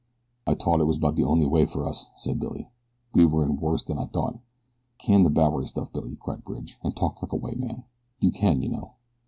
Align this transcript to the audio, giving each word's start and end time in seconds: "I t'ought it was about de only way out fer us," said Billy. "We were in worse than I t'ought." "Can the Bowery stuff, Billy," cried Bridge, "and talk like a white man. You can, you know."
"I 0.47 0.55
t'ought 0.55 0.79
it 0.79 0.85
was 0.85 0.97
about 0.97 1.15
de 1.15 1.23
only 1.23 1.45
way 1.45 1.61
out 1.61 1.69
fer 1.69 1.85
us," 1.85 2.09
said 2.15 2.39
Billy. 2.39 2.71
"We 3.13 3.23
were 3.27 3.45
in 3.45 3.57
worse 3.57 3.83
than 3.83 3.99
I 3.99 4.07
t'ought." 4.07 4.39
"Can 4.97 5.21
the 5.21 5.29
Bowery 5.29 5.67
stuff, 5.67 5.93
Billy," 5.93 6.15
cried 6.19 6.43
Bridge, 6.43 6.79
"and 6.83 6.95
talk 6.95 7.21
like 7.21 7.33
a 7.33 7.35
white 7.35 7.59
man. 7.59 7.83
You 8.19 8.31
can, 8.31 8.63
you 8.63 8.69
know." 8.69 8.93